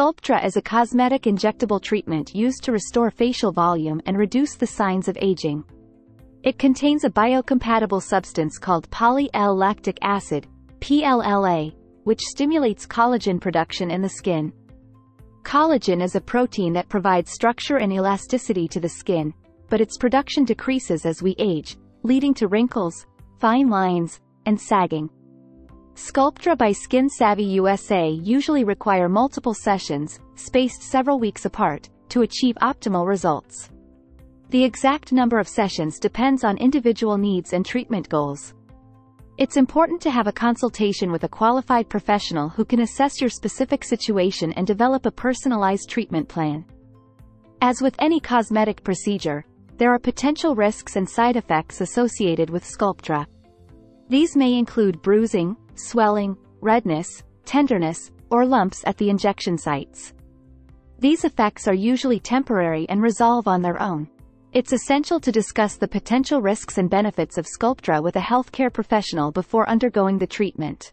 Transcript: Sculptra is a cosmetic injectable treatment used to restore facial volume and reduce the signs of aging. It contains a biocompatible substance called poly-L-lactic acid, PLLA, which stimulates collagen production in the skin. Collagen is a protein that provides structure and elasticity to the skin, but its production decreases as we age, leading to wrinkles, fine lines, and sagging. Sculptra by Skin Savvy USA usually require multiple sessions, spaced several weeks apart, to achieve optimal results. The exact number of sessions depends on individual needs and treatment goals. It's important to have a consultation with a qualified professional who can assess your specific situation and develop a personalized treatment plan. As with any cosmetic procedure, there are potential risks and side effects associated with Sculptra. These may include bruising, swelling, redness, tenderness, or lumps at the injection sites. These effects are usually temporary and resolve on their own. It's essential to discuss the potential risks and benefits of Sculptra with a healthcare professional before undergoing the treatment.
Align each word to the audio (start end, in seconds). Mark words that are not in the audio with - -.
Sculptra 0.00 0.42
is 0.42 0.56
a 0.56 0.62
cosmetic 0.62 1.24
injectable 1.24 1.78
treatment 1.78 2.34
used 2.34 2.64
to 2.64 2.72
restore 2.72 3.10
facial 3.10 3.52
volume 3.52 4.00
and 4.06 4.16
reduce 4.16 4.54
the 4.54 4.66
signs 4.66 5.08
of 5.08 5.18
aging. 5.20 5.62
It 6.42 6.58
contains 6.58 7.04
a 7.04 7.10
biocompatible 7.10 8.00
substance 8.00 8.56
called 8.56 8.90
poly-L-lactic 8.90 9.98
acid, 10.00 10.46
PLLA, 10.78 11.74
which 12.04 12.22
stimulates 12.22 12.86
collagen 12.86 13.38
production 13.38 13.90
in 13.90 14.00
the 14.00 14.08
skin. 14.08 14.54
Collagen 15.42 16.02
is 16.02 16.16
a 16.16 16.20
protein 16.22 16.72
that 16.72 16.88
provides 16.88 17.30
structure 17.30 17.76
and 17.76 17.92
elasticity 17.92 18.66
to 18.68 18.80
the 18.80 18.88
skin, 18.88 19.34
but 19.68 19.82
its 19.82 19.98
production 19.98 20.46
decreases 20.46 21.04
as 21.04 21.22
we 21.22 21.34
age, 21.38 21.76
leading 22.04 22.32
to 22.32 22.48
wrinkles, 22.48 23.04
fine 23.38 23.68
lines, 23.68 24.22
and 24.46 24.58
sagging. 24.58 25.10
Sculptra 25.94 26.56
by 26.56 26.72
Skin 26.72 27.08
Savvy 27.08 27.44
USA 27.44 28.08
usually 28.08 28.64
require 28.64 29.08
multiple 29.08 29.54
sessions, 29.54 30.20
spaced 30.34 30.82
several 30.82 31.18
weeks 31.18 31.44
apart, 31.44 31.88
to 32.08 32.22
achieve 32.22 32.56
optimal 32.62 33.06
results. 33.06 33.70
The 34.50 34.64
exact 34.64 35.12
number 35.12 35.38
of 35.38 35.48
sessions 35.48 35.98
depends 35.98 36.42
on 36.42 36.56
individual 36.58 37.18
needs 37.18 37.52
and 37.52 37.64
treatment 37.64 38.08
goals. 38.08 38.54
It's 39.38 39.56
important 39.56 40.00
to 40.02 40.10
have 40.10 40.26
a 40.26 40.32
consultation 40.32 41.12
with 41.12 41.24
a 41.24 41.28
qualified 41.28 41.88
professional 41.88 42.48
who 42.48 42.64
can 42.64 42.80
assess 42.80 43.20
your 43.20 43.30
specific 43.30 43.84
situation 43.84 44.52
and 44.52 44.66
develop 44.66 45.06
a 45.06 45.10
personalized 45.10 45.88
treatment 45.88 46.28
plan. 46.28 46.64
As 47.62 47.80
with 47.80 47.94
any 47.98 48.20
cosmetic 48.20 48.82
procedure, 48.82 49.44
there 49.76 49.92
are 49.94 49.98
potential 49.98 50.54
risks 50.54 50.96
and 50.96 51.08
side 51.08 51.36
effects 51.36 51.80
associated 51.80 52.50
with 52.50 52.64
Sculptra. 52.64 53.26
These 54.08 54.36
may 54.36 54.58
include 54.58 55.00
bruising, 55.00 55.56
swelling, 55.88 56.36
redness, 56.60 57.22
tenderness, 57.44 58.10
or 58.30 58.46
lumps 58.46 58.82
at 58.86 58.96
the 58.96 59.10
injection 59.10 59.58
sites. 59.58 60.12
These 60.98 61.24
effects 61.24 61.66
are 61.66 61.74
usually 61.74 62.20
temporary 62.20 62.86
and 62.88 63.02
resolve 63.02 63.48
on 63.48 63.62
their 63.62 63.80
own. 63.80 64.08
It's 64.52 64.72
essential 64.72 65.20
to 65.20 65.32
discuss 65.32 65.76
the 65.76 65.88
potential 65.88 66.42
risks 66.42 66.76
and 66.76 66.90
benefits 66.90 67.38
of 67.38 67.46
Sculptra 67.46 68.02
with 68.02 68.16
a 68.16 68.20
healthcare 68.20 68.72
professional 68.72 69.30
before 69.30 69.68
undergoing 69.68 70.18
the 70.18 70.26
treatment. 70.26 70.92